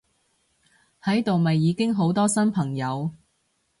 [1.03, 3.11] 喺度咪已經好多新朋友！